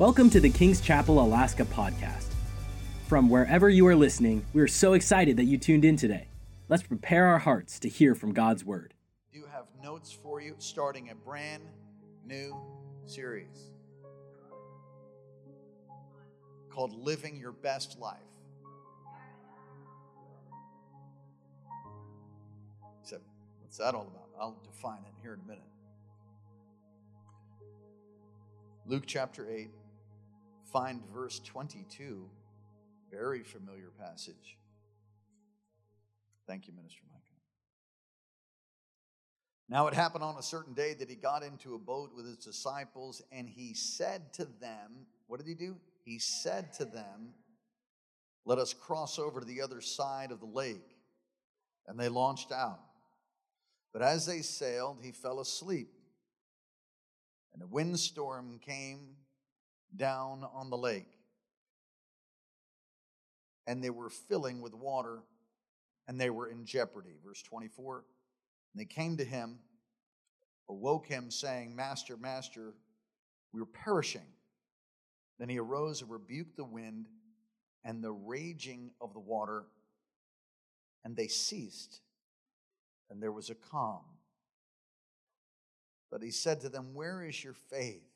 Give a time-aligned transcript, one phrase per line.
[0.00, 2.24] Welcome to the King's Chapel Alaska podcast.
[3.06, 6.26] From wherever you are listening, we are so excited that you tuned in today.
[6.70, 8.94] Let's prepare our hearts to hear from God's word.
[9.30, 11.64] I Do have notes for you starting a brand
[12.24, 12.56] new
[13.04, 13.72] series
[16.70, 18.16] called Living Your Best Life.
[23.02, 23.18] So,
[23.60, 24.30] what's that all about?
[24.40, 25.64] I'll define it here in a minute.
[28.86, 29.68] Luke chapter 8,
[30.72, 32.28] find verse 22,
[33.10, 34.56] very familiar passage.
[36.46, 37.20] Thank you, Minister Micah.
[39.68, 42.36] Now it happened on a certain day that he got into a boat with his
[42.36, 45.76] disciples, and he said to them, What did he do?
[46.04, 47.34] He said to them,
[48.44, 50.96] Let us cross over to the other side of the lake.
[51.86, 52.80] And they launched out.
[53.92, 55.92] But as they sailed, he fell asleep.
[57.52, 59.16] And a windstorm came
[59.96, 61.18] down on the lake.
[63.66, 65.20] And they were filling with water,
[66.08, 67.16] and they were in jeopardy.
[67.24, 68.04] Verse 24.
[68.74, 69.58] And they came to him,
[70.68, 72.74] awoke him, saying, Master, Master,
[73.52, 74.26] we are perishing.
[75.38, 77.06] Then he arose and rebuked the wind
[77.84, 79.64] and the raging of the water,
[81.04, 82.00] and they ceased,
[83.08, 84.04] and there was a calm.
[86.10, 88.09] But he said to them, Where is your faith?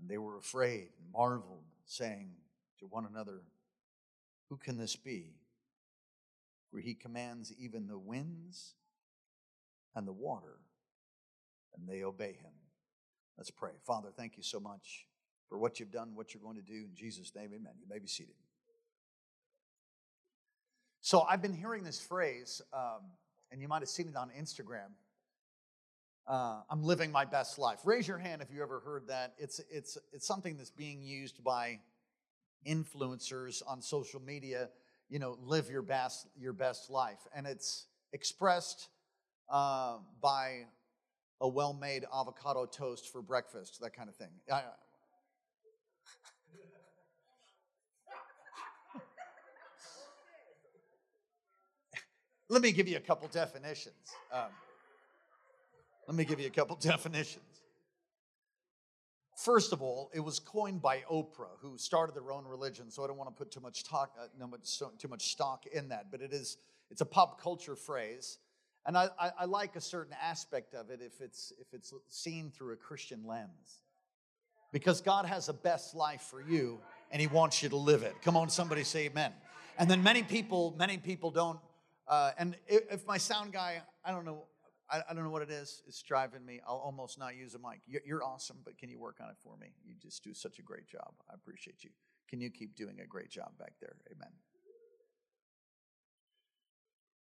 [0.00, 2.30] And they were afraid and marveled, saying
[2.78, 3.42] to one another,
[4.48, 5.34] Who can this be?
[6.70, 8.74] For he commands even the winds
[9.94, 10.60] and the water,
[11.76, 12.52] and they obey him.
[13.36, 13.72] Let's pray.
[13.86, 15.06] Father, thank you so much
[15.48, 16.84] for what you've done, what you're going to do.
[16.84, 17.72] In Jesus' name, amen.
[17.80, 18.34] You may be seated.
[21.00, 23.00] So I've been hearing this phrase, um,
[23.50, 24.90] and you might have seen it on Instagram.
[26.28, 27.78] Uh, I'm living my best life.
[27.86, 29.32] Raise your hand if you ever heard that.
[29.38, 31.80] It's it's it's something that's being used by
[32.66, 34.68] influencers on social media.
[35.08, 38.88] You know, live your best your best life, and it's expressed
[39.48, 40.66] uh, by
[41.40, 44.28] a well-made avocado toast for breakfast, that kind of thing.
[44.52, 44.64] I,
[52.50, 53.94] let me give you a couple definitions.
[54.30, 54.50] Um,
[56.08, 57.44] let me give you a couple definitions.
[59.36, 62.90] First of all, it was coined by Oprah, who started their own religion.
[62.90, 64.26] So I don't want to put too much talk, uh,
[64.98, 66.10] too much stock in that.
[66.10, 66.56] But it is,
[66.90, 68.38] it's a pop culture phrase,
[68.84, 72.50] and I, I, I like a certain aspect of it if it's if it's seen
[72.50, 73.82] through a Christian lens,
[74.72, 76.80] because God has a best life for you,
[77.12, 78.16] and He wants you to live it.
[78.22, 79.32] Come on, somebody say Amen.
[79.78, 81.60] And then many people, many people don't.
[82.08, 84.46] Uh, and if my sound guy, I don't know
[84.90, 85.82] I, I, don't know what it is.
[85.86, 86.60] It's driving me.
[86.66, 87.80] I'll almost not use a mic.
[87.86, 89.68] You're, you're awesome, but can you work on it for me?
[89.84, 91.12] You just do such a great job.
[91.30, 91.90] I appreciate you.
[92.28, 93.96] Can you keep doing a great job back there?
[94.10, 94.30] Amen.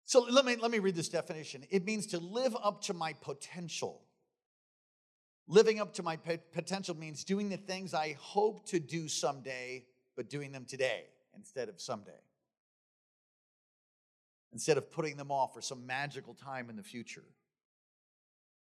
[0.05, 1.65] So let me let me read this definition.
[1.69, 4.01] It means to live up to my potential.
[5.47, 10.29] Living up to my potential means doing the things I hope to do someday, but
[10.29, 11.03] doing them today
[11.35, 12.11] instead of someday.
[14.51, 17.23] Instead of putting them off for some magical time in the future.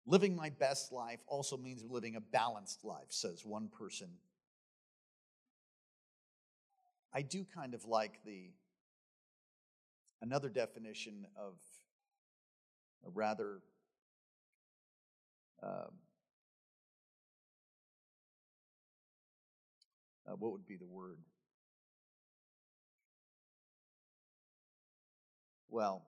[0.05, 4.09] Living my best life also means living a balanced life, says one person.
[7.13, 8.49] I do kind of like the
[10.21, 11.53] another definition of
[13.05, 13.59] a rather
[15.63, 15.91] um,
[20.27, 21.17] uh, what would be the word?
[25.69, 26.03] Well,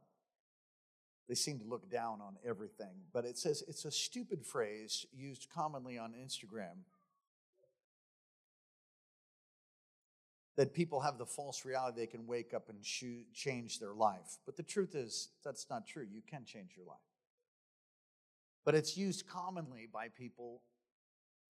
[1.34, 2.94] they seem to look down on everything.
[3.12, 6.84] But it says it's a stupid phrase used commonly on Instagram
[10.58, 14.38] that people have the false reality they can wake up and change their life.
[14.46, 16.06] But the truth is, that's not true.
[16.08, 16.98] You can change your life.
[18.64, 20.62] But it's used commonly by people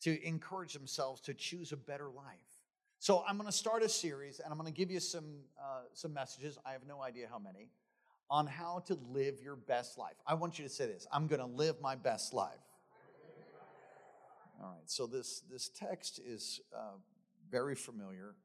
[0.03, 2.61] to encourage themselves to choose a better life.
[2.99, 5.81] So I'm going to start a series, and I'm going to give you some uh,
[5.93, 6.57] some messages.
[6.65, 7.67] I have no idea how many
[8.29, 10.15] on how to live your best life.
[10.25, 12.53] I want you to say this I'm going to live my best life.
[14.61, 16.97] All right, so this, this text is uh,
[17.51, 18.35] very familiar.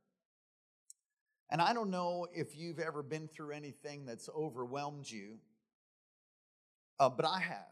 [1.51, 5.39] And I don't know if you've ever been through anything that's overwhelmed you,
[6.99, 7.65] uh, but I have.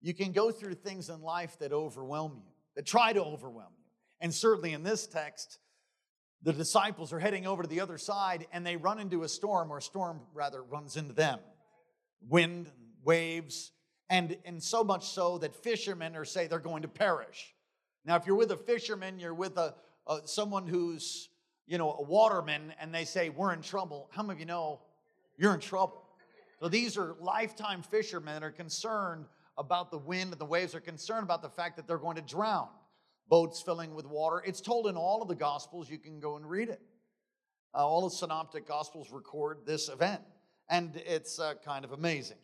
[0.00, 3.84] You can go through things in life that overwhelm you, that try to overwhelm you.
[4.20, 5.58] And certainly in this text,
[6.42, 9.72] the disciples are heading over to the other side and they run into a storm,
[9.72, 11.38] or a storm rather runs into them.
[12.28, 12.70] Wind,
[13.04, 13.72] waves,
[14.10, 17.54] and, and so much so that fishermen are say they're going to perish.
[18.04, 19.74] Now, if you're with a fisherman, you're with a,
[20.06, 21.28] a someone who's
[21.66, 24.10] you know a waterman, and they say we're in trouble.
[24.12, 24.80] How many of you know
[25.36, 26.04] you're in trouble?
[26.60, 30.74] So these are lifetime fishermen that are concerned about the wind and the waves.
[30.74, 32.68] Are concerned about the fact that they're going to drown.
[33.32, 34.42] Boats filling with water.
[34.44, 35.88] It's told in all of the Gospels.
[35.88, 36.82] You can go and read it.
[37.74, 40.20] Uh, all the synoptic Gospels record this event,
[40.68, 42.36] and it's uh, kind of amazing.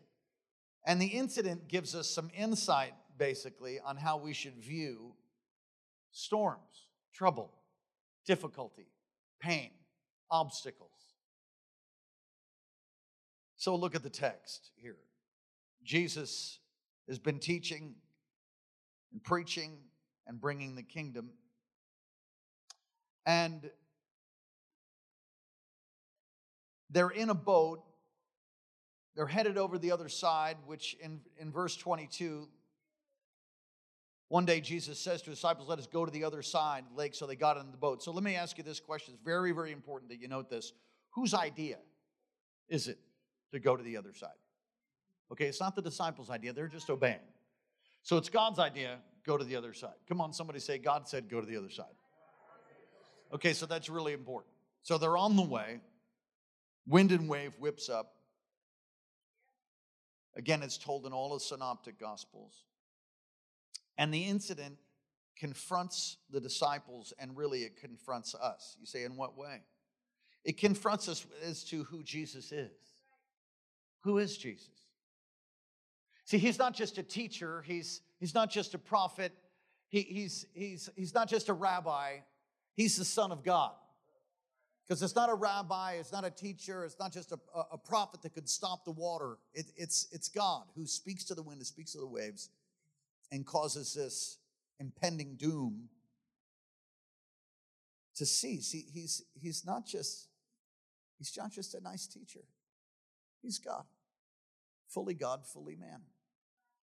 [0.87, 5.13] And the incident gives us some insight, basically, on how we should view
[6.11, 7.53] storms, trouble,
[8.27, 8.87] difficulty,
[9.43, 9.73] pain,
[10.31, 10.89] obstacles.
[13.59, 14.97] So look at the text here.
[15.85, 16.61] Jesus
[17.11, 17.97] has been teaching
[19.13, 19.81] and preaching
[20.29, 21.31] and bringing the kingdom.
[23.27, 23.71] And
[26.91, 27.83] they're in a boat.
[29.17, 32.47] They're headed over the other side, which in, in verse 22,
[34.29, 36.93] one day Jesus says to his disciples, Let us go to the other side of
[36.93, 37.15] the lake.
[37.15, 38.03] So they got in the boat.
[38.03, 39.15] So let me ask you this question.
[39.15, 40.73] It's very, very important that you note this.
[41.11, 41.79] Whose idea
[42.69, 42.99] is it
[43.53, 44.29] to go to the other side?
[45.33, 47.19] Okay, it's not the disciples' idea, they're just obeying.
[48.03, 48.99] So it's God's idea,
[49.29, 49.93] go to the other side.
[50.09, 51.85] Come on, somebody say, God said, go to the other side.
[53.33, 54.55] Okay, so that's really important.
[54.83, 55.81] So they're on the way.
[56.87, 58.15] Wind and wave whips up.
[60.35, 62.65] Again, it's told in all the synoptic gospels.
[63.99, 64.79] And the incident
[65.37, 68.77] confronts the disciples and really it confronts us.
[68.81, 69.61] You say, in what way?
[70.43, 72.71] It confronts us as to who Jesus is.
[74.05, 74.71] Who is Jesus?
[76.25, 79.33] See, he's not just a teacher, he's, he's not just a prophet,
[79.89, 82.19] he, he's, he's, he's not just a rabbi,
[82.75, 83.73] he's the Son of God.
[84.87, 87.39] Because it's not a rabbi, it's not a teacher, it's not just a,
[87.73, 89.37] a prophet that could stop the water.
[89.53, 92.49] It, it's, it's God who speaks to the wind, who speaks to the waves,
[93.31, 94.39] and causes this
[94.81, 95.91] impending doom
[98.17, 98.73] to cease.
[98.73, 100.29] He, he's, he's not just,
[101.19, 102.45] he's not just a nice teacher.
[103.43, 103.85] He's God.
[104.89, 106.01] Fully God, fully man.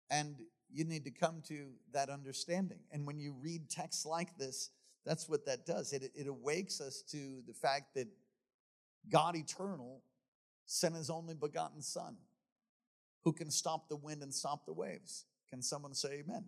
[0.09, 0.37] And
[0.73, 2.79] you need to come to that understanding.
[2.91, 4.69] And when you read texts like this,
[5.05, 5.93] that's what that does.
[5.93, 8.07] It, it awakes us to the fact that
[9.09, 10.01] God eternal
[10.65, 12.15] sent his only begotten Son
[13.23, 15.25] who can stop the wind and stop the waves.
[15.49, 16.45] Can someone say amen?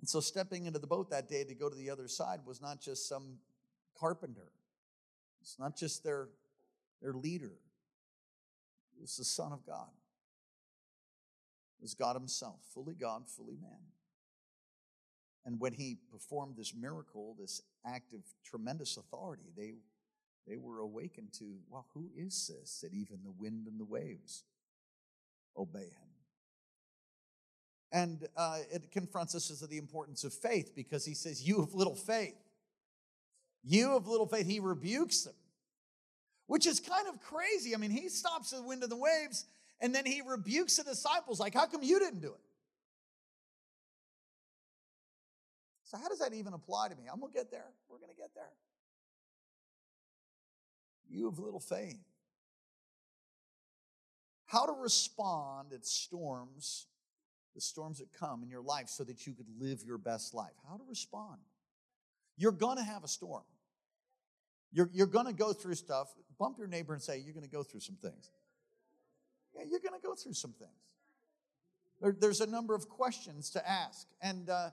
[0.00, 2.60] And so, stepping into the boat that day to go to the other side was
[2.60, 3.38] not just some
[3.98, 4.52] carpenter,
[5.40, 6.28] it's not just their,
[7.00, 7.52] their leader,
[8.96, 9.88] it was the Son of God.
[11.84, 13.78] Was God Himself, fully God, fully man.
[15.44, 19.74] And when he performed this miracle, this act of tremendous authority, they,
[20.48, 24.44] they were awakened to, well, who is this that even the wind and the waves
[25.58, 26.08] obey him?
[27.92, 31.60] And uh, it confronts us as to the importance of faith because he says, You
[31.60, 32.34] have little faith.
[33.62, 34.46] You have little faith.
[34.46, 35.34] He rebukes them,
[36.46, 37.74] which is kind of crazy.
[37.74, 39.44] I mean, he stops the wind and the waves
[39.84, 42.40] and then he rebukes the disciples, like, How come you didn't do it?
[45.82, 47.02] So, how does that even apply to me?
[47.12, 47.66] I'm going to get there.
[47.90, 48.48] We're going to get there.
[51.10, 51.98] You have little faith.
[54.46, 56.86] How to respond at storms,
[57.54, 60.54] the storms that come in your life, so that you could live your best life.
[60.66, 61.40] How to respond.
[62.38, 63.44] You're going to have a storm.
[64.72, 66.08] You're, you're going to go through stuff.
[66.38, 68.30] Bump your neighbor and say, You're going to go through some things.
[69.54, 70.70] Yeah, you're going to go through some things.
[72.00, 74.06] There, there's a number of questions to ask.
[74.20, 74.70] And, uh,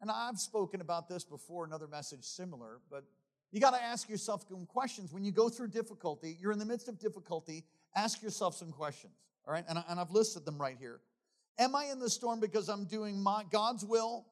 [0.00, 3.04] and I've spoken about this before, another message similar, but
[3.50, 5.12] you got to ask yourself some questions.
[5.12, 9.12] When you go through difficulty, you're in the midst of difficulty, ask yourself some questions,
[9.46, 9.64] all right?
[9.68, 11.00] And, I, and I've listed them right here.
[11.58, 14.26] Am I in the storm because I'm doing my, God's will,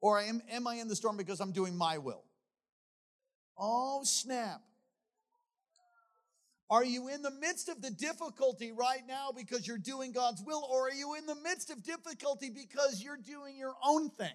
[0.00, 2.24] or am, am I in the storm because I'm doing my will?
[3.58, 4.62] Oh, snap.
[6.70, 10.68] Are you in the midst of the difficulty right now because you're doing God's will,
[10.70, 14.34] or are you in the midst of difficulty because you're doing your own thing?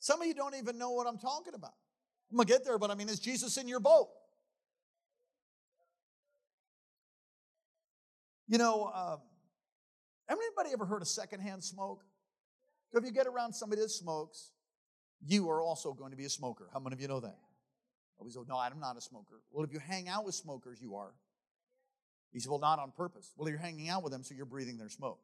[0.00, 1.74] Some of you don't even know what I'm talking about.
[2.30, 4.08] I'm gonna get there, but I mean, is Jesus in your boat?
[8.48, 9.16] You know, uh,
[10.28, 12.02] anybody ever heard of secondhand smoke?
[12.92, 14.50] If you get around somebody that smokes,
[15.24, 16.68] you are also going to be a smoker.
[16.72, 17.38] How many of you know that?
[18.24, 19.40] We say, no, I'm not a smoker.
[19.50, 21.12] Well, if you hang out with smokers, you are.
[22.32, 23.32] He said, well, not on purpose.
[23.36, 25.18] Well, you're hanging out with them, so you're breathing their smoke.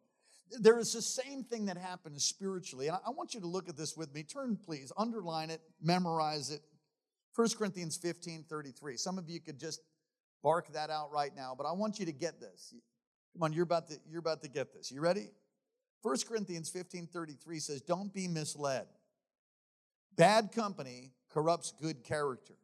[0.61, 2.89] There is the same thing that happens spiritually.
[2.89, 4.23] And I want you to look at this with me.
[4.23, 6.61] Turn, please, underline it, memorize it.
[7.35, 8.97] 1 Corinthians 15 33.
[8.97, 9.81] Some of you could just
[10.43, 12.73] bark that out right now, but I want you to get this.
[13.35, 14.91] Come on, you're about to, you're about to get this.
[14.91, 15.29] You ready?
[16.03, 18.87] 1 Corinthians 15 33 says, Don't be misled.
[20.17, 22.55] Bad company corrupts good character.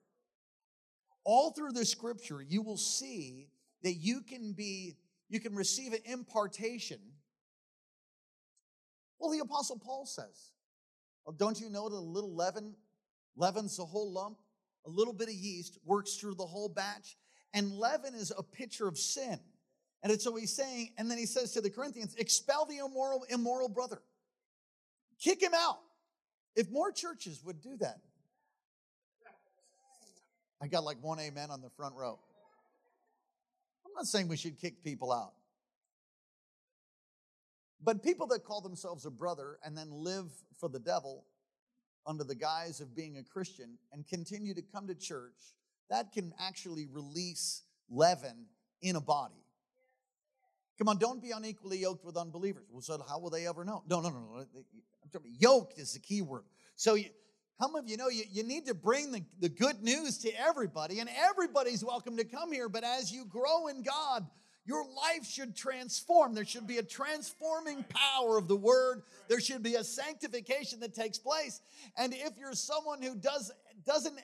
[1.24, 3.48] All through the scripture, you will see
[3.82, 4.96] that you can be,
[5.28, 6.98] you can receive an impartation.
[9.18, 10.52] Well, the Apostle Paul says,
[11.24, 12.74] well, Don't you know that a little leaven
[13.36, 14.38] leavens the whole lump?
[14.84, 17.16] A little bit of yeast works through the whole batch.
[17.54, 19.38] And leaven is a picture of sin.
[20.02, 23.24] And it's so he's saying, and then he says to the Corinthians, expel the immoral,
[23.30, 24.02] immoral brother.
[25.22, 25.78] Kick him out.
[26.56, 28.00] If more churches would do that.
[30.62, 32.20] I got like one amen on the front row.
[33.84, 35.32] I'm not saying we should kick people out.
[37.82, 41.24] But people that call themselves a brother and then live for the devil
[42.06, 45.34] under the guise of being a Christian and continue to come to church,
[45.90, 48.46] that can actually release leaven
[48.82, 49.34] in a body.
[50.78, 52.66] Come on, don't be unequally yoked with unbelievers.
[52.70, 53.82] Well, so how will they ever know?
[53.88, 55.20] No, no, no, no.
[55.38, 56.44] Yoked is the key word.
[56.76, 57.06] So, you,
[57.62, 60.30] how many of you know you, you need to bring the, the good news to
[60.36, 62.68] everybody, and everybody's welcome to come here.
[62.68, 64.26] But as you grow in God,
[64.66, 66.34] your life should transform.
[66.34, 69.04] There should be a transforming power of the word.
[69.28, 71.60] There should be a sanctification that takes place.
[71.96, 73.52] And if you're someone who does,
[73.86, 74.18] doesn't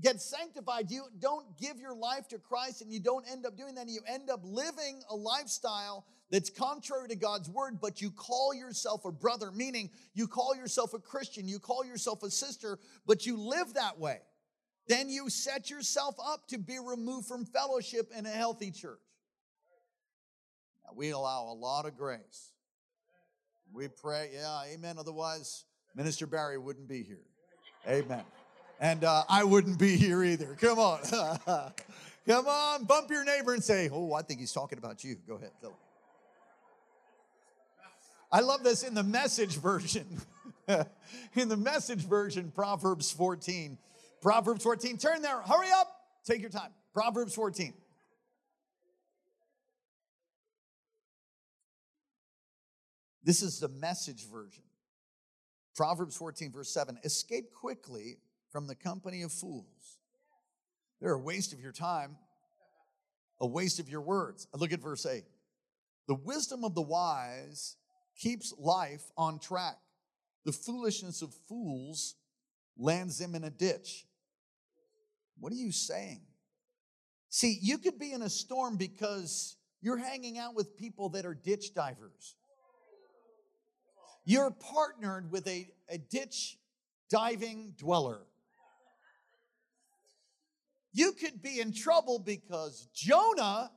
[0.00, 3.74] get sanctified, you don't give your life to Christ and you don't end up doing
[3.74, 8.54] that, you end up living a lifestyle that's contrary to God's word, but you call
[8.54, 13.26] yourself a brother, meaning you call yourself a Christian, you call yourself a sister, but
[13.26, 14.20] you live that way.
[14.88, 19.00] Then you set yourself up to be removed from fellowship in a healthy church.
[20.84, 22.52] Now, we allow a lot of grace.
[23.72, 24.96] We pray, yeah, amen.
[24.98, 27.24] Otherwise, Minister Barry wouldn't be here.
[27.86, 28.24] Amen
[28.80, 30.56] and uh, I wouldn't be here either.
[30.60, 31.00] Come on.
[32.26, 35.16] Come on, bump your neighbor and say, Oh, I think he's talking about you.
[35.26, 35.50] Go ahead.
[35.62, 35.72] Go.
[38.30, 40.06] I love this in the message version.
[41.34, 43.78] in the message version, Proverbs 14.
[44.20, 44.98] Proverbs 14.
[44.98, 45.40] Turn there.
[45.40, 45.88] Hurry up.
[46.24, 46.70] Take your time.
[46.92, 47.72] Proverbs 14.
[53.24, 54.64] This is the message version.
[55.76, 56.98] Proverbs 14, verse 7.
[57.04, 58.18] Escape quickly
[58.50, 59.98] from the company of fools.
[61.00, 62.16] They're a waste of your time,
[63.40, 64.48] a waste of your words.
[64.54, 65.24] Look at verse 8.
[66.08, 67.76] The wisdom of the wise
[68.18, 69.78] keeps life on track.
[70.44, 72.14] The foolishness of fools
[72.76, 74.06] lands them in a ditch.
[75.38, 76.20] What are you saying?
[77.30, 81.34] See, you could be in a storm because you're hanging out with people that are
[81.34, 82.34] ditch divers.
[84.24, 86.58] You're partnered with a, a ditch
[87.10, 88.20] diving dweller
[90.98, 93.70] you could be in trouble because Jonah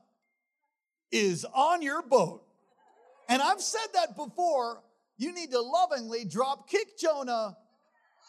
[1.12, 2.44] is on your boat.
[3.32, 4.84] And I've said that before.
[5.18, 7.56] You need to lovingly drop kick Jonah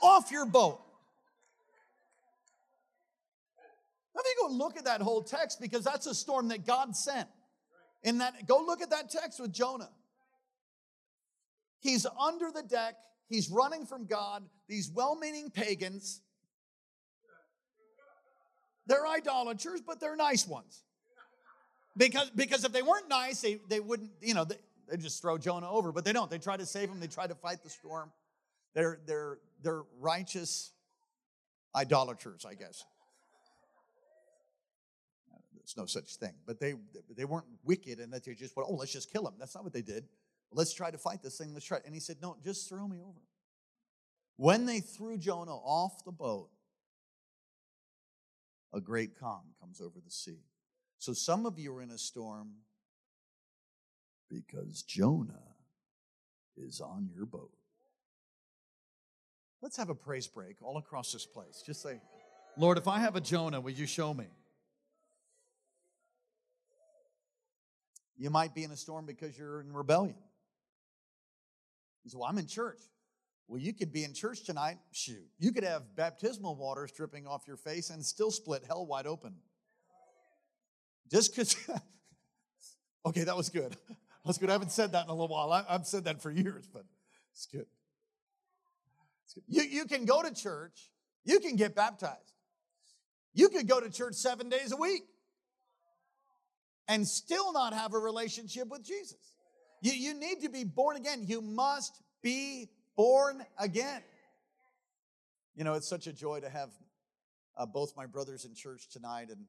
[0.00, 0.80] off your boat.
[4.14, 7.28] Let me go look at that whole text because that's a storm that God sent.
[8.04, 9.90] In that, go look at that text with Jonah.
[11.80, 12.94] He's under the deck,
[13.28, 14.44] he's running from God.
[14.68, 16.20] These well meaning pagans
[18.86, 20.82] they're idolaters, but they're nice ones.
[21.96, 24.56] Because, because if they weren't nice, they, they wouldn't, you know, they,
[24.92, 26.30] they just throw Jonah over, but they don't.
[26.30, 28.12] They try to save him, they try to fight the storm.
[28.74, 30.70] They're, they're, they're righteous
[31.74, 32.84] idolaters, I guess.
[35.54, 36.34] There's no such thing.
[36.46, 36.74] But they,
[37.16, 39.32] they weren't wicked and that they just went, oh, let's just kill him.
[39.38, 40.04] That's not what they did.
[40.52, 41.54] Let's try to fight this thing.
[41.54, 41.78] Let's try.
[41.86, 43.20] And he said, no, just throw me over.
[44.36, 46.50] When they threw Jonah off the boat,
[48.74, 50.40] a great calm comes over the sea.
[50.98, 52.50] So some of you are in a storm
[54.32, 55.54] because Jonah
[56.56, 57.52] is on your boat.
[59.60, 61.62] Let's have a praise break all across this place.
[61.64, 62.00] Just say,
[62.56, 64.26] Lord, if I have a Jonah, will you show me?
[68.16, 70.16] You might be in a storm because you're in rebellion.
[72.04, 72.80] You say, Well, I'm in church.
[73.48, 74.78] Well, you could be in church tonight.
[74.92, 75.26] Shoot.
[75.38, 79.34] You could have baptismal water dripping off your face and still split hell wide open.
[81.10, 81.56] Just because.
[83.06, 83.76] okay, that was good.
[84.24, 84.50] That's good.
[84.50, 85.52] I haven't said that in a little while.
[85.52, 86.84] I, have said that for years, but
[87.32, 87.66] it's good.
[89.24, 89.44] it's good.
[89.48, 90.90] You, you can go to church,
[91.24, 92.32] you can get baptized.
[93.34, 95.04] You could go to church seven days a week
[96.86, 99.36] and still not have a relationship with Jesus.
[99.80, 101.24] You, you need to be born again.
[101.26, 104.02] You must be born again.
[105.54, 106.70] You know, it's such a joy to have
[107.56, 109.46] uh, both my brothers in church tonight and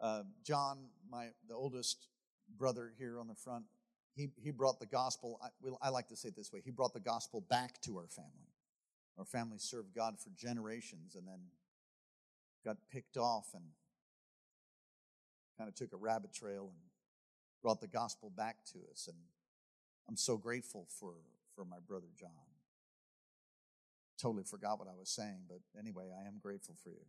[0.00, 0.78] uh, John,
[1.10, 2.08] my the oldest
[2.58, 3.64] brother here on the front.
[4.14, 5.48] He, he brought the gospel, I,
[5.86, 8.30] I like to say it this way He brought the gospel back to our family.
[9.18, 11.40] Our family served God for generations and then
[12.64, 13.62] got picked off and
[15.56, 16.78] kind of took a rabbit trail and
[17.62, 19.06] brought the gospel back to us.
[19.08, 19.16] And
[20.08, 21.14] I'm so grateful for,
[21.54, 22.30] for my brother John.
[24.20, 27.04] Totally forgot what I was saying, but anyway, I am grateful for you.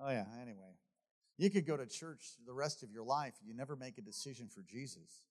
[0.00, 0.76] Oh, yeah, anyway.
[1.36, 4.48] You could go to church the rest of your life, you never make a decision
[4.48, 5.24] for Jesus,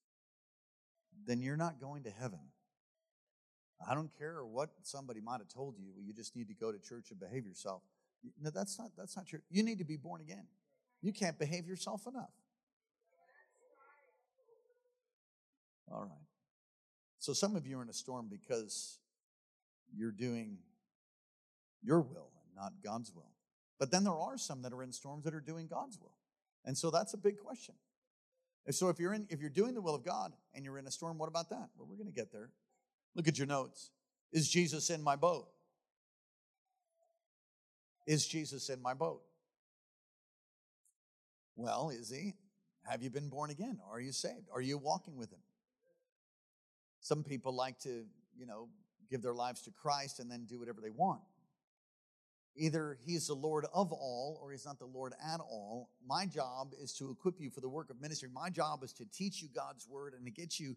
[1.25, 2.39] then you're not going to heaven.
[3.87, 6.79] I don't care what somebody might have told you, you just need to go to
[6.79, 7.81] church and behave yourself.
[8.41, 9.39] No, that's not that's not true.
[9.49, 10.47] You need to be born again.
[11.01, 12.31] You can't behave yourself enough.
[15.91, 16.27] All right.
[17.19, 18.99] So some of you are in a storm because
[19.95, 20.57] you're doing
[21.83, 23.31] your will and not God's will.
[23.79, 26.15] But then there are some that are in storms that are doing God's will.
[26.65, 27.75] And so that's a big question.
[28.65, 30.87] And so if you're in if you're doing the will of God and you're in
[30.87, 31.69] a storm, what about that?
[31.77, 32.49] Well, we're going to get there.
[33.15, 33.91] Look at your notes.
[34.31, 35.47] Is Jesus in my boat?
[38.05, 39.21] Is Jesus in my boat?
[41.55, 42.35] Well, is he?
[42.83, 43.79] Have you been born again?
[43.89, 44.47] Are you saved?
[44.53, 45.39] Are you walking with him?
[47.01, 48.05] Some people like to,
[48.37, 48.69] you know,
[49.09, 51.21] give their lives to Christ and then do whatever they want.
[52.57, 55.89] Either he's the Lord of all or he's not the Lord at all.
[56.05, 58.29] My job is to equip you for the work of ministry.
[58.33, 60.75] My job is to teach you God's word and to get you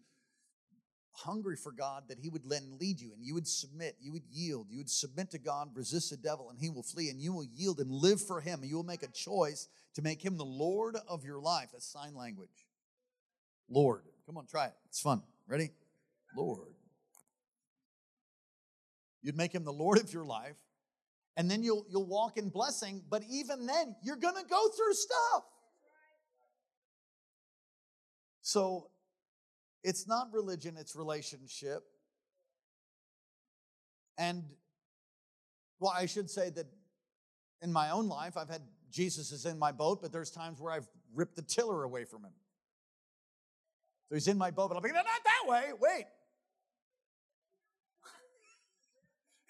[1.13, 4.23] hungry for God that he would then lead you and you would submit, you would
[4.31, 7.33] yield, you would submit to God, resist the devil, and he will flee, and you
[7.33, 10.37] will yield and live for him, and you will make a choice to make him
[10.37, 11.69] the Lord of your life.
[11.73, 12.67] That's sign language.
[13.69, 14.03] Lord.
[14.25, 14.73] Come on, try it.
[14.87, 15.23] It's fun.
[15.47, 15.71] Ready?
[16.37, 16.75] Lord.
[19.21, 20.55] You'd make him the Lord of your life
[21.37, 24.93] and then you'll you'll walk in blessing but even then you're going to go through
[24.93, 25.43] stuff.
[28.41, 28.89] So
[29.83, 31.83] it's not religion it's relationship.
[34.17, 34.43] And
[35.79, 36.67] well i should say that
[37.61, 40.73] in my own life i've had jesus is in my boat but there's times where
[40.73, 42.33] i've ripped the tiller away from him.
[44.09, 46.05] So he's in my boat but i'm like not that way wait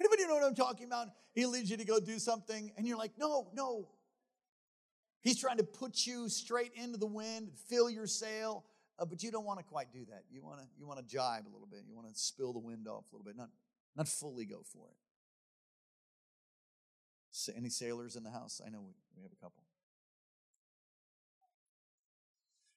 [0.01, 1.09] Anybody know what I'm talking about?
[1.33, 3.87] He leads you to go do something, and you're like, no, no.
[5.21, 8.65] He's trying to put you straight into the wind, fill your sail,
[8.97, 10.23] uh, but you don't want to quite do that.
[10.31, 11.81] You want to you want to jibe a little bit.
[11.87, 13.49] You want to spill the wind off a little bit, not
[13.95, 14.97] not fully go for it.
[17.55, 18.59] Any sailors in the house?
[18.65, 19.63] I know we, we have a couple.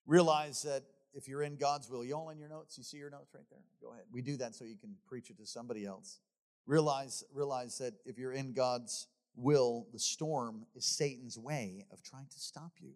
[0.07, 0.83] Realize that
[1.15, 3.49] if you're in God's will, you all in your notes, you see your notes right
[3.51, 3.63] there?
[3.81, 4.05] Go ahead.
[4.13, 6.19] We do that so you can preach it to somebody else.
[6.67, 12.27] Realize, realize that if you're in God's will, the storm is Satan's way of trying
[12.27, 12.93] to stop you.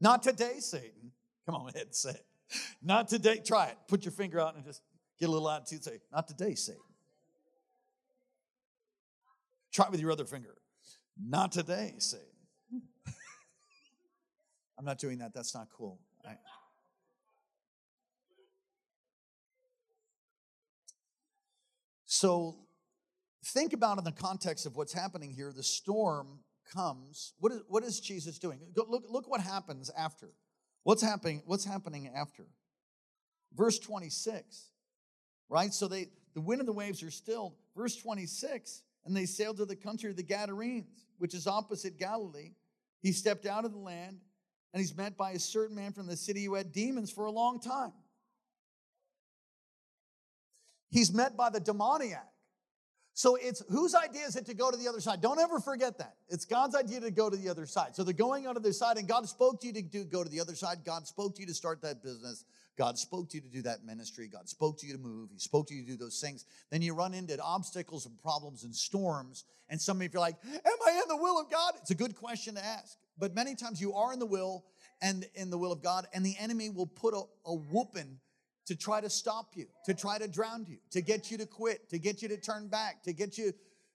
[0.00, 1.12] Not today, Satan.
[1.44, 2.26] Come on, ahead, say it.
[2.82, 3.40] Not today.
[3.44, 3.76] Try it.
[3.88, 4.82] Put your finger out and just
[5.18, 5.84] get a little attitude.
[5.84, 6.80] Say, not today, Satan.
[9.72, 10.54] Try it with your other finger.
[11.22, 12.26] Not today, Satan.
[14.78, 15.34] I'm not doing that.
[15.34, 15.98] That's not cool.
[16.24, 16.36] I,
[22.16, 22.56] So
[23.44, 25.52] think about in the context of what's happening here.
[25.52, 26.38] The storm
[26.72, 27.34] comes.
[27.40, 28.58] What is, what is Jesus doing?
[28.74, 30.30] Look, look what happens after.
[30.82, 31.42] What's happening?
[31.44, 32.46] What's happening after?
[33.54, 34.70] Verse 26,
[35.50, 35.74] right?
[35.74, 37.52] So they the wind and the waves are stilled.
[37.76, 42.52] Verse 26, and they sailed to the country of the Gadarenes, which is opposite Galilee.
[43.02, 44.20] He stepped out of the land,
[44.72, 47.30] and he's met by a certain man from the city who had demons for a
[47.30, 47.92] long time.
[50.90, 52.26] He's met by the demoniac.
[53.16, 55.22] So it's whose idea is it to go to the other side?
[55.22, 56.16] Don't ever forget that.
[56.28, 57.96] It's God's idea to go to the other side.
[57.96, 60.22] So they're going on the other side, and God spoke to you to do, go
[60.22, 60.84] to the other side.
[60.84, 62.44] God spoke to you to start that business.
[62.76, 64.28] God spoke to you to do that ministry.
[64.28, 65.30] God spoke to you to move.
[65.32, 66.44] He spoke to you to do those things.
[66.70, 69.44] Then you run into obstacles and problems and storms.
[69.70, 71.72] And some of you are like, Am I in the will of God?
[71.80, 72.98] It's a good question to ask.
[73.16, 74.66] But many times you are in the will
[75.00, 78.18] and in the will of God, and the enemy will put a, a whooping
[78.66, 81.88] to try to stop you, to try to drown you, to get you to quit,
[81.90, 83.52] to get you to turn back, to get you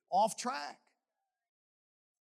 [0.10, 0.78] off track.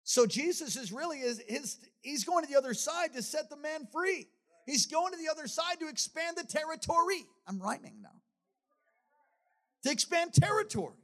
[0.05, 3.57] So Jesus is really is his he's going to the other side to set the
[3.57, 4.27] man free.
[4.65, 7.25] He's going to the other side to expand the territory.
[7.47, 8.23] I'm rhyming now.
[9.85, 10.97] To expand territory.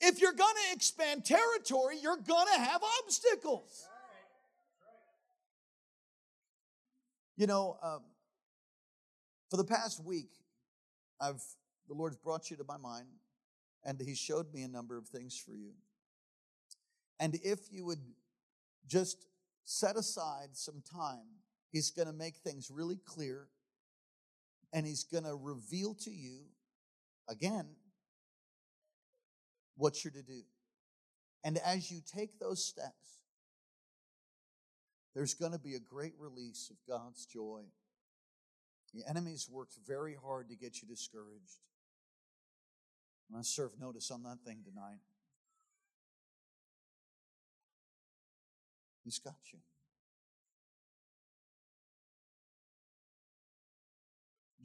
[0.00, 3.86] If you're going to expand territory, you're going to have obstacles.
[7.36, 8.00] You know, um,
[9.50, 10.30] for the past week,
[11.20, 11.42] I've
[11.88, 13.08] the Lord's brought you to my mind
[13.84, 15.72] And he showed me a number of things for you.
[17.18, 18.02] And if you would
[18.86, 19.26] just
[19.64, 21.26] set aside some time,
[21.70, 23.48] he's going to make things really clear
[24.72, 26.40] and he's going to reveal to you
[27.28, 27.66] again
[29.76, 30.42] what you're to do.
[31.42, 33.22] And as you take those steps,
[35.14, 37.62] there's going to be a great release of God's joy.
[38.94, 41.60] The enemy's worked very hard to get you discouraged.
[43.28, 45.00] And I serve notice on that thing tonight.
[49.04, 49.58] He's got you.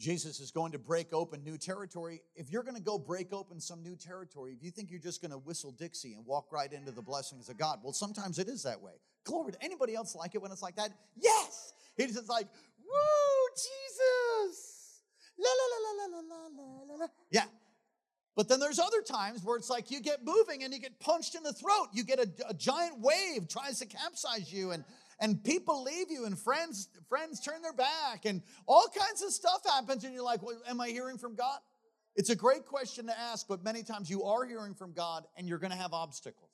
[0.04, 2.22] Jesus is going to break open new territory.
[2.36, 5.22] If you're going to go break open some new territory, if you think you're just
[5.22, 8.50] going to whistle Dixie and walk right into the blessings of God, well, sometimes it
[8.50, 8.92] is that way.
[9.24, 10.90] Glory to anybody else like it when it's like that?
[11.16, 11.72] Yes!
[11.96, 12.48] It's just like,
[12.84, 15.02] woo, Jesus!
[15.38, 16.96] La la la la la la la la.
[16.96, 17.08] la.
[17.32, 17.46] Yeah.
[18.36, 21.36] But then there's other times where it's like you get moving and you get punched
[21.36, 21.90] in the throat.
[21.94, 24.84] You get a, a giant wave tries to capsize you and
[25.20, 29.62] and people leave you and friends friends turn their back and all kinds of stuff
[29.66, 31.60] happens and you're like well, am i hearing from god
[32.16, 35.48] it's a great question to ask but many times you are hearing from god and
[35.48, 36.50] you're going to have obstacles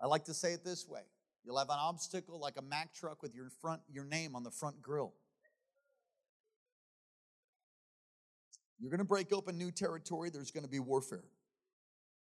[0.00, 1.02] i like to say it this way
[1.44, 4.50] you'll have an obstacle like a mack truck with your front your name on the
[4.50, 5.12] front grill
[8.78, 11.24] you're going to break open new territory there's going to be warfare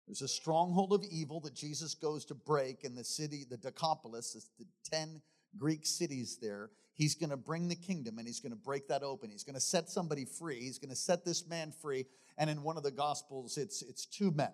[0.06, 4.36] there's a stronghold of evil that Jesus goes to break in the city, the Decapolis,
[4.36, 5.20] it's the 10
[5.58, 6.70] Greek cities there.
[6.94, 9.30] He's going to bring the kingdom and he's going to break that open.
[9.30, 10.60] He's going to set somebody free.
[10.60, 12.06] He's going to set this man free.
[12.38, 14.52] And in one of the gospels, it's, it's two men.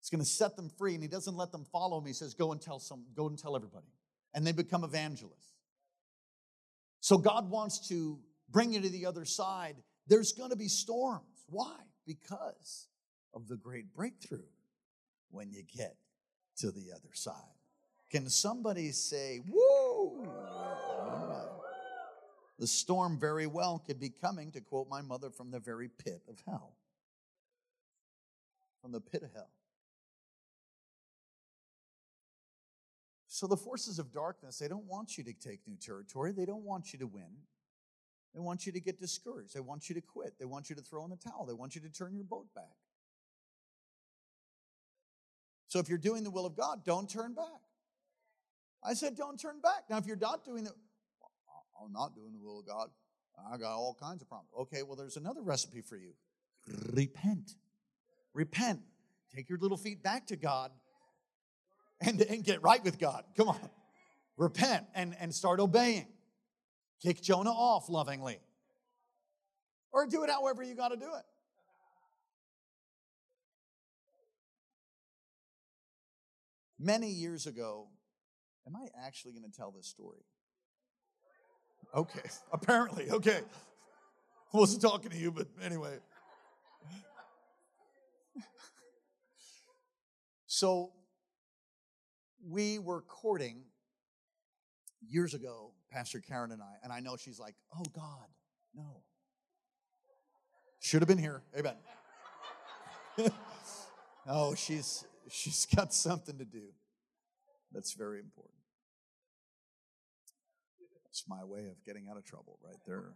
[0.00, 2.06] He's going to set them free and he doesn't let them follow him.
[2.06, 3.86] He says, go and tell some, go and tell everybody.
[4.34, 5.52] And they become evangelists.
[7.00, 8.18] So God wants to
[8.50, 9.76] bring you to the other side.
[10.06, 11.44] There's going to be storms.
[11.48, 11.76] Why?
[12.06, 12.88] Because
[13.34, 14.42] of the great breakthrough
[15.30, 15.96] when you get
[16.58, 17.34] to the other side.
[18.10, 20.24] Can somebody say, Whoa!
[20.24, 21.46] Right.
[22.58, 26.22] The storm very well could be coming, to quote my mother, from the very pit
[26.28, 26.74] of hell.
[28.82, 29.48] From the pit of hell.
[33.40, 36.30] So the forces of darkness, they don't want you to take new territory.
[36.30, 37.38] They don't want you to win.
[38.34, 39.54] They want you to get discouraged.
[39.54, 40.34] They want you to quit.
[40.38, 41.46] They want you to throw in the towel.
[41.46, 42.76] They want you to turn your boat back.
[45.68, 47.62] So if you're doing the will of God, don't turn back.
[48.84, 49.84] I said, don't turn back.
[49.88, 50.72] Now, if you're not doing the,
[51.82, 52.90] I'm not doing the will of God.
[53.50, 54.50] I got all kinds of problems.
[54.60, 56.12] Okay, well, there's another recipe for you.
[56.92, 57.52] Repent.
[58.34, 58.80] Repent.
[59.34, 60.72] Take your little feet back to God
[62.00, 63.24] and, and get right with God.
[63.36, 63.70] Come on.
[64.36, 66.06] Repent and, and start obeying.
[67.02, 68.38] Kick Jonah off lovingly.
[69.92, 71.24] Or do it however you got to do it.
[76.78, 77.88] Many years ago,
[78.66, 80.24] am I actually going to tell this story?
[81.94, 83.40] Okay, apparently, okay.
[84.52, 85.98] I wasn't talking to you, but anyway.
[90.46, 90.92] so,
[92.48, 93.62] we were courting
[95.06, 98.26] years ago, Pastor Karen and I, and I know she's like, oh God,
[98.74, 99.02] no.
[100.80, 101.42] Should have been here.
[101.58, 101.74] Amen.
[104.26, 106.68] oh, she's she's got something to do.
[107.72, 108.54] That's very important.
[111.10, 113.10] It's my way of getting out of trouble right there.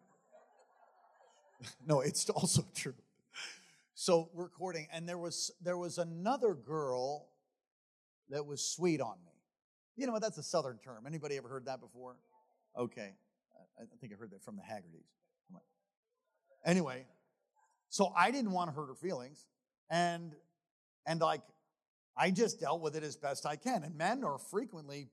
[1.87, 2.95] no, it's also true.
[3.95, 7.29] So we're courting, and there was there was another girl
[8.31, 9.33] that was sweet on me.
[9.97, 10.23] You know what?
[10.23, 11.05] That's a southern term.
[11.07, 12.17] Anybody ever heard that before?
[12.77, 13.15] Okay.
[13.79, 15.09] I think I heard that from the Haggertys.
[16.65, 17.05] Anyway,
[17.91, 19.47] so I didn't want to hurt her feelings.
[19.91, 20.33] And
[21.07, 21.43] and like
[22.17, 23.83] I just dealt with it as best I can.
[23.83, 25.09] And men are frequently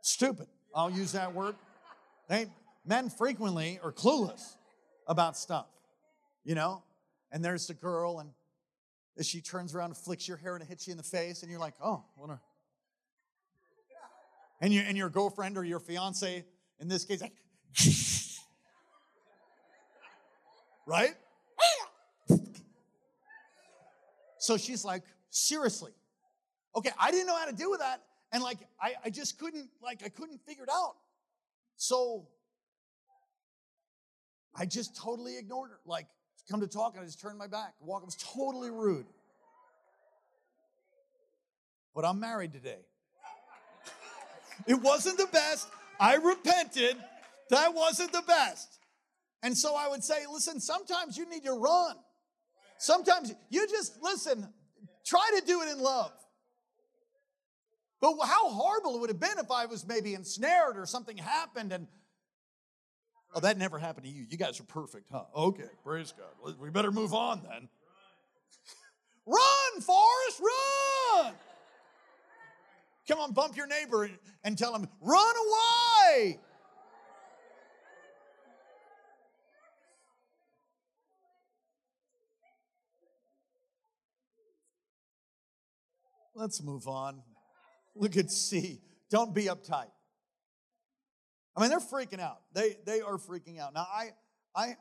[0.00, 0.46] stupid.
[0.74, 1.56] I'll use that word.
[2.28, 2.46] They,
[2.86, 4.56] men frequently are clueless
[5.06, 5.66] about stuff,
[6.44, 6.82] you know?
[7.30, 8.30] And there's the girl, and
[9.18, 11.50] as she turns around and flicks your hair and hits you in the face, and
[11.50, 12.40] you're like, oh, what a.
[14.60, 16.44] And, you, and your girlfriend or your fiance,
[16.80, 17.32] in this case, like,
[20.86, 21.14] right?
[24.38, 25.92] so she's like, Seriously.
[26.76, 28.02] Okay, I didn't know how to deal with that.
[28.32, 30.94] And like, I, I just couldn't, like, I couldn't figure it out.
[31.76, 32.28] So
[34.54, 35.80] I just totally ignored her.
[35.86, 36.06] Like,
[36.50, 37.74] come to talk, and I just turned my back.
[37.80, 39.06] Walk, I was totally rude.
[41.94, 42.78] But I'm married today.
[44.66, 45.68] it wasn't the best.
[46.00, 46.96] I repented.
[47.50, 48.78] That wasn't the best.
[49.42, 51.96] And so I would say, listen, sometimes you need to run.
[52.78, 54.48] Sometimes you just listen,
[55.04, 56.12] try to do it in love.
[58.00, 61.72] But how horrible it would have been if I was maybe ensnared or something happened
[61.72, 61.86] and
[63.34, 64.26] Oh, that never happened to you.
[64.28, 65.24] You guys are perfect, huh?
[65.34, 66.54] Okay, praise God.
[66.60, 67.68] We better move on then.
[69.26, 71.34] Run, Forrest, run!
[73.08, 74.10] Come on, bump your neighbor
[74.44, 76.40] and tell him, run away!
[86.34, 87.22] Let's move on.
[87.94, 88.80] Look at C.
[89.10, 89.90] Don't be uptight.
[91.56, 92.40] I mean, they're freaking out.
[92.52, 93.74] They they are freaking out.
[93.74, 94.10] Now, I
[94.54, 94.76] I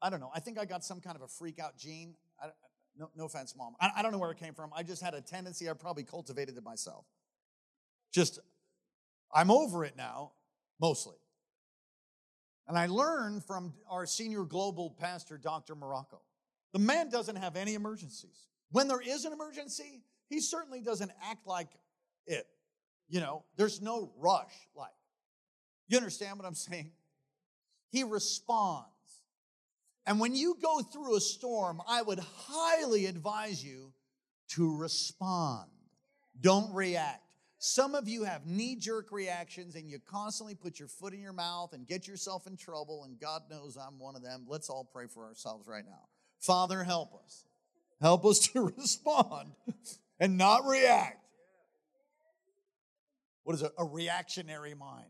[0.00, 0.30] I don't know.
[0.34, 2.14] I think I got some kind of a freak out gene.
[2.42, 2.48] I,
[2.96, 3.74] no, no offense, mom.
[3.80, 4.70] I, I don't know where it came from.
[4.74, 5.68] I just had a tendency.
[5.68, 7.04] I probably cultivated it myself.
[8.12, 8.38] Just,
[9.32, 10.32] I'm over it now,
[10.80, 11.16] mostly.
[12.68, 15.74] And I learned from our senior global pastor, Dr.
[15.74, 16.20] Morocco.
[16.72, 18.48] The man doesn't have any emergencies.
[18.70, 21.68] When there is an emergency, he certainly doesn't act like
[22.26, 22.46] it.
[23.08, 24.90] You know, there's no rush like.
[25.88, 26.90] You understand what I'm saying?
[27.90, 28.88] He responds.
[30.06, 33.92] And when you go through a storm, I would highly advise you
[34.48, 35.70] to respond.
[36.40, 37.22] Don't react.
[37.58, 41.32] Some of you have knee jerk reactions and you constantly put your foot in your
[41.32, 44.44] mouth and get yourself in trouble, and God knows I'm one of them.
[44.46, 46.08] Let's all pray for ourselves right now.
[46.40, 47.46] Father, help us.
[48.02, 49.52] Help us to respond
[50.20, 51.24] and not react.
[53.44, 55.06] What is a, a reactionary mind?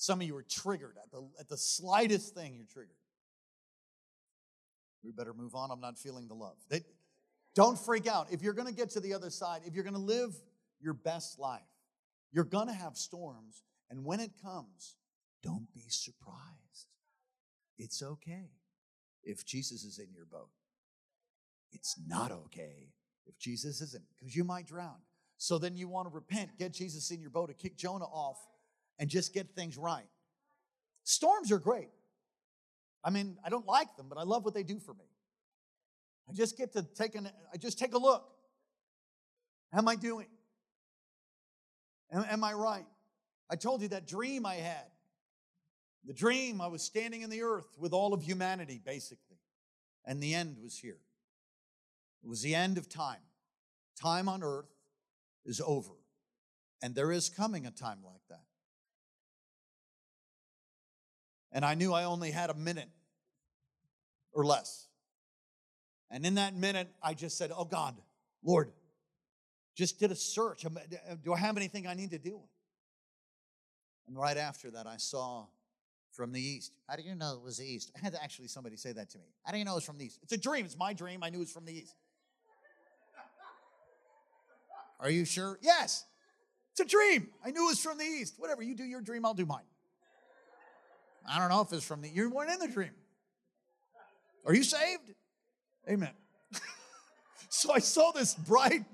[0.00, 2.94] Some of you are triggered at the, at the slightest thing, you're triggered.
[5.02, 5.72] We better move on.
[5.72, 6.56] I'm not feeling the love.
[6.70, 6.82] They,
[7.56, 8.28] don't freak out.
[8.30, 10.32] If you're going to get to the other side, if you're going to live
[10.80, 11.60] your best life,
[12.30, 13.64] you're going to have storms.
[13.90, 14.94] And when it comes,
[15.42, 16.92] don't be surprised.
[17.76, 18.50] It's okay
[19.24, 20.50] if Jesus is in your boat.
[21.72, 22.92] It's not okay
[23.26, 24.98] if Jesus isn't, because you might drown.
[25.38, 28.38] So then you want to repent, get Jesus in your boat, to kick Jonah off,
[28.98, 30.08] and just get things right.
[31.04, 31.90] Storms are great.
[33.04, 35.04] I mean, I don't like them, but I love what they do for me.
[36.28, 38.24] I just get to take an, I just take a look.
[39.72, 40.26] How am I doing?
[42.12, 42.86] Am, am I right?
[43.50, 44.84] I told you that dream I had.
[46.04, 49.38] The dream, I was standing in the earth with all of humanity, basically.
[50.04, 50.98] And the end was here.
[52.22, 53.20] It was the end of time.
[54.00, 54.70] Time on earth
[55.44, 55.92] is over.
[56.82, 58.44] And there is coming a time like that.
[61.52, 62.88] And I knew I only had a minute
[64.32, 64.86] or less.
[66.10, 67.96] And in that minute, I just said, Oh God,
[68.42, 68.72] Lord,
[69.74, 70.64] just did a search.
[70.64, 70.70] Uh,
[71.22, 72.40] do I have anything I need to do?
[74.06, 75.46] And right after that, I saw
[76.12, 76.72] from the east.
[76.88, 77.92] How do you know it was the east?
[77.94, 79.26] I had to actually somebody say that to me.
[79.44, 80.18] How do you know it's from the east?
[80.22, 80.64] It's a dream.
[80.64, 81.22] It's my dream.
[81.22, 81.94] I knew it was from the east.
[85.00, 85.58] Are you sure?
[85.62, 86.06] Yes.
[86.72, 87.28] It's a dream.
[87.44, 88.34] I knew it was from the east.
[88.38, 89.64] Whatever, you do your dream, I'll do mine.
[91.26, 92.90] I don't know if it's from the, you weren't in the dream.
[94.46, 95.14] Are you saved?
[95.88, 96.12] Amen.
[97.48, 98.84] so I saw this bright,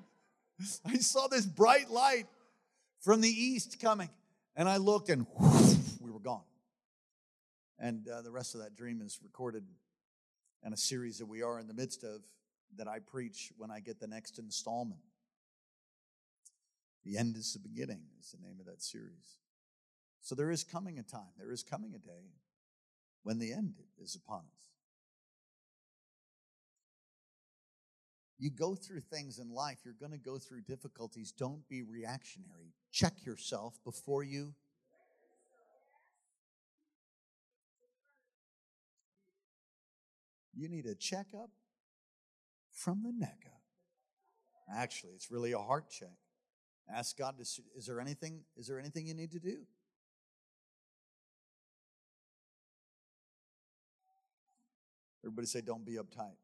[0.84, 2.26] I saw this bright light
[3.00, 4.08] from the east coming.
[4.56, 6.44] And I looked and whoosh, we were gone.
[7.78, 9.64] And uh, the rest of that dream is recorded
[10.64, 12.22] in a series that we are in the midst of
[12.76, 15.00] that I preach when I get the next installment.
[17.04, 19.38] The end is the beginning, is the name of that series.
[20.24, 22.32] So there is coming a time, there is coming a day
[23.24, 24.70] when the end is upon us.
[28.38, 31.30] You go through things in life, you're going to go through difficulties.
[31.30, 32.72] Don't be reactionary.
[32.90, 34.54] Check yourself before you.
[40.54, 41.50] You need a checkup
[42.70, 43.60] from the neck up.
[44.74, 46.16] Actually, it's really a heart check.
[46.90, 47.42] Ask God to,
[47.76, 49.66] is there anything is there anything you need to do?
[55.24, 56.36] Everybody say don't be uptight.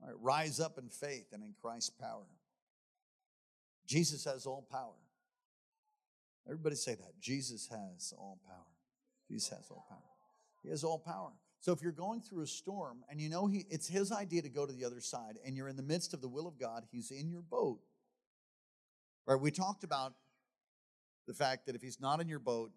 [0.00, 2.26] All right, rise up in faith and in Christ's power.
[3.86, 4.94] Jesus has all power.
[6.46, 7.20] Everybody say that.
[7.20, 8.56] Jesus has all power.
[9.28, 9.98] Jesus has all power.
[10.62, 11.32] He has all power.
[11.60, 14.48] So if you're going through a storm and you know he it's his idea to
[14.48, 16.84] go to the other side and you're in the midst of the will of God,
[16.92, 17.80] he's in your boat.
[19.26, 19.40] Right?
[19.40, 20.14] We talked about
[21.26, 22.70] the fact that if he's not in your boat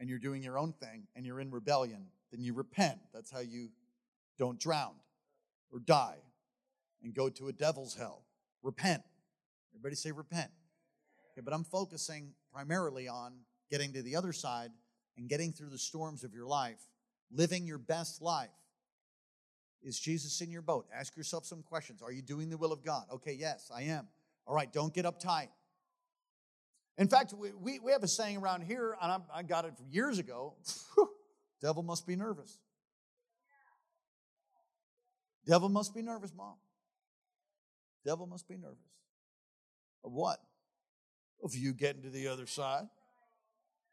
[0.00, 2.98] and you're doing your own thing and you're in rebellion, then you repent.
[3.12, 3.70] That's how you
[4.38, 4.94] don't drown
[5.72, 6.18] or die
[7.02, 8.24] and go to a devil's hell.
[8.62, 9.02] Repent.
[9.72, 10.50] Everybody say repent.
[11.32, 13.34] Okay, but I'm focusing primarily on
[13.70, 14.70] getting to the other side
[15.16, 16.80] and getting through the storms of your life,
[17.30, 18.50] living your best life.
[19.82, 20.86] Is Jesus in your boat?
[20.92, 22.02] Ask yourself some questions.
[22.02, 23.04] Are you doing the will of God?
[23.12, 24.08] Okay, yes, I am.
[24.46, 25.48] All right, don't get uptight.
[26.96, 29.76] In fact, we, we, we have a saying around here, and I, I got it
[29.76, 30.54] from years ago
[31.60, 32.58] devil must be nervous.
[35.46, 36.56] Devil must be nervous, mom.
[38.04, 38.76] Devil must be nervous.
[40.04, 40.38] Of what?
[41.42, 42.84] Of you getting to the other side.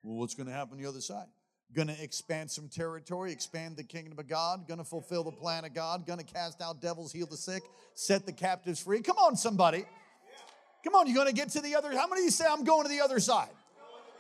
[0.04, 1.28] Well, what's going to happen the other side?
[1.74, 5.66] Going to expand some territory, expand the kingdom of God, going to fulfill the plan
[5.66, 7.64] of God, going to cast out devils, heal the sick,
[7.96, 9.02] set the captives free.
[9.02, 9.86] Come on, somebody.
[10.84, 11.92] Come on, you're going to get to the other.
[11.92, 13.50] How many of you say, I'm going to the other side?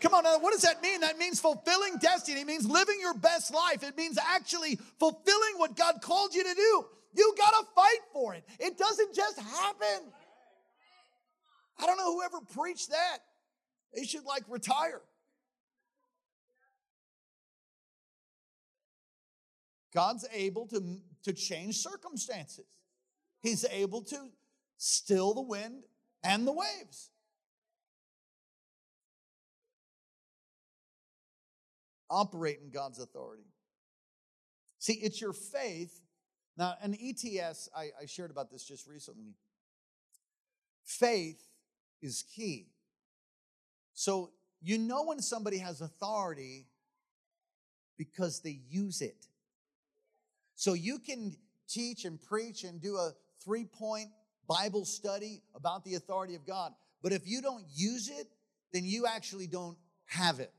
[0.02, 1.02] Come on, now, what does that mean?
[1.02, 2.42] That means fulfilling destiny.
[2.42, 3.84] It means living your best life.
[3.84, 6.86] It means actually fulfilling what God called you to do.
[7.16, 8.44] You got to fight for it.
[8.60, 10.12] It doesn't just happen.
[11.80, 13.18] I don't know whoever preached that.
[13.94, 15.02] They should like retire.
[19.94, 22.66] God's able to, to change circumstances.
[23.42, 24.18] He's able to
[24.78, 25.84] still the wind
[26.22, 27.12] and the waves.
[32.10, 33.46] Operate in God's authority.
[34.80, 36.02] See, it's your faith.
[36.58, 39.34] Now, an ETS, I, I shared about this just recently.
[40.84, 41.42] Faith
[42.02, 42.68] is key.
[43.94, 46.68] So, you know when somebody has authority
[47.98, 49.28] because they use it.
[50.56, 51.36] So, you can
[51.68, 53.12] teach and preach and do a
[53.44, 54.10] three point
[54.48, 56.74] Bible study about the authority of God.
[57.02, 58.28] But if you don't use it,
[58.72, 60.52] then you actually don't have it.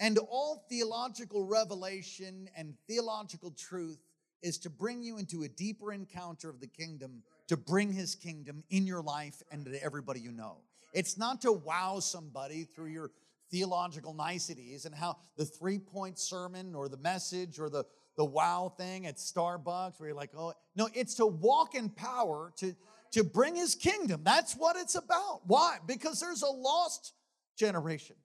[0.00, 3.98] And all theological revelation and theological truth
[4.42, 8.62] is to bring you into a deeper encounter of the kingdom, to bring his kingdom
[8.70, 10.58] in your life and to everybody you know.
[10.94, 13.10] It's not to wow somebody through your
[13.50, 17.84] theological niceties and how the three point sermon or the message or the
[18.18, 22.52] the wow thing at Starbucks where you're like, oh, no, it's to walk in power,
[22.56, 22.74] to,
[23.12, 24.22] to bring his kingdom.
[24.24, 25.42] That's what it's about.
[25.46, 25.78] Why?
[25.86, 27.14] Because there's a lost
[27.56, 28.16] generation.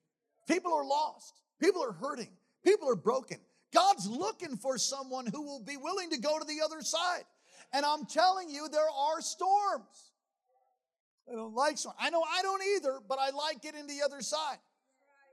[0.48, 2.30] People are lost, people are hurting,
[2.64, 3.38] people are broken.
[3.72, 7.24] God's looking for someone who will be willing to go to the other side.
[7.72, 10.12] And I'm telling you, there are storms.
[11.30, 11.96] I don't like storms.
[12.00, 14.58] I know I don't either, but I like getting to the other side.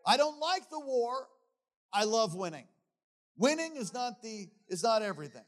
[0.05, 1.27] I don't like the war.
[1.93, 2.65] I love winning.
[3.37, 5.45] Winning is not the is not everything.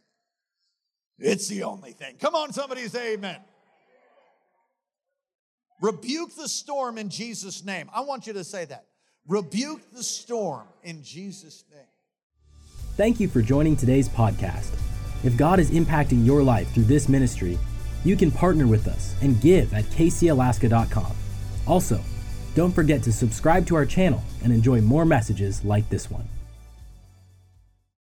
[1.17, 2.17] It's the only thing.
[2.19, 3.37] Come on, somebody say amen.
[5.81, 7.89] Rebuke the storm in Jesus' name.
[7.93, 8.85] I want you to say that.
[9.27, 11.79] Rebuke the storm in Jesus' name.
[12.97, 14.71] Thank you for joining today's podcast.
[15.23, 17.57] If God is impacting your life through this ministry,
[18.03, 21.13] you can partner with us and give at kcalaska.com.
[21.65, 22.01] Also,
[22.53, 26.27] don't forget to subscribe to our channel and enjoy more messages like this one.